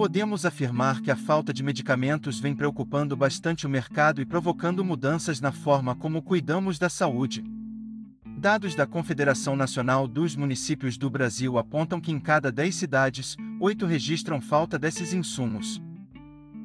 [0.00, 5.42] podemos afirmar que a falta de medicamentos vem preocupando bastante o mercado e provocando mudanças
[5.42, 7.44] na forma como cuidamos da saúde.
[8.24, 13.84] Dados da Confederação Nacional dos Municípios do Brasil apontam que em cada 10 cidades, 8
[13.84, 15.82] registram falta desses insumos.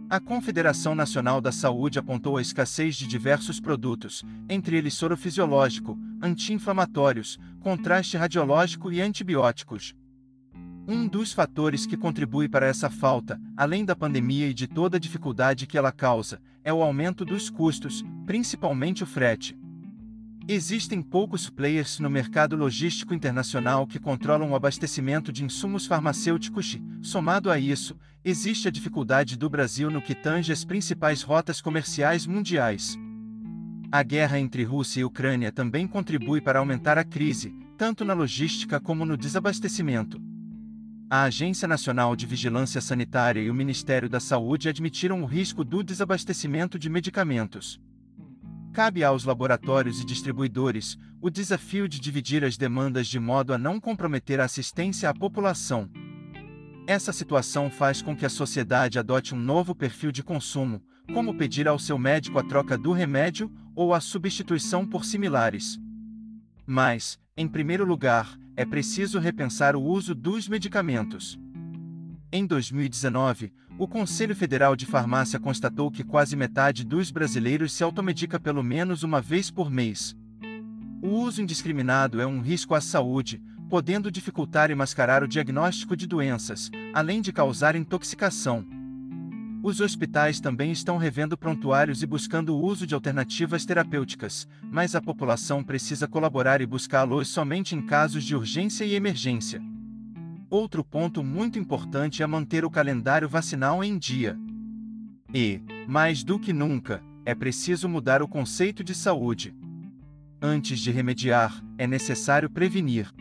[0.09, 5.99] A Confederação Nacional da Saúde apontou a escassez de diversos produtos, entre eles soro fisiológico,
[6.21, 9.93] anti-inflamatórios, contraste radiológico e antibióticos.
[10.87, 14.99] Um dos fatores que contribui para essa falta, além da pandemia e de toda a
[14.99, 19.57] dificuldade que ela causa, é o aumento dos custos, principalmente o frete.
[20.47, 26.83] Existem poucos players no mercado logístico internacional que controlam o abastecimento de insumos farmacêuticos e,
[27.01, 32.27] somado a isso, existe a dificuldade do Brasil no que tange as principais rotas comerciais
[32.27, 32.95] mundiais.
[33.91, 38.79] A guerra entre Rússia e Ucrânia também contribui para aumentar a crise, tanto na logística
[38.79, 40.21] como no desabastecimento.
[41.07, 45.83] A Agência Nacional de Vigilância Sanitária e o Ministério da Saúde admitiram o risco do
[45.83, 47.79] desabastecimento de medicamentos.
[48.73, 53.79] Cabe aos laboratórios e distribuidores o desafio de dividir as demandas de modo a não
[53.79, 55.87] comprometer a assistência à população.
[56.87, 60.81] Essa situação faz com que a sociedade adote um novo perfil de consumo,
[61.13, 65.79] como pedir ao seu médico a troca do remédio ou a substituição por similares.
[66.65, 71.37] Mas, em primeiro lugar, é preciso repensar o uso dos medicamentos.
[72.31, 78.39] Em 2019, o Conselho Federal de Farmácia constatou que quase metade dos brasileiros se automedica
[78.39, 80.15] pelo menos uma vez por mês.
[81.01, 86.07] O uso indiscriminado é um risco à saúde, podendo dificultar e mascarar o diagnóstico de
[86.07, 88.65] doenças, além de causar intoxicação.
[89.67, 95.01] Os hospitais também estão revendo prontuários e buscando o uso de alternativas terapêuticas, mas a
[95.01, 99.59] população precisa colaborar e buscá-los somente em casos de urgência e emergência.
[100.51, 104.37] Outro ponto muito importante é manter o calendário vacinal em dia.
[105.33, 109.51] E, mais do que nunca, é preciso mudar o conceito de saúde.
[110.39, 113.11] Antes de remediar, é necessário prevenir.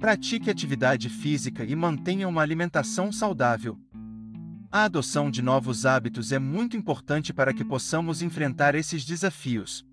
[0.00, 3.78] Pratique atividade física e mantenha uma alimentação saudável.
[4.70, 9.86] A adoção de novos hábitos é muito importante para que possamos enfrentar esses desafios.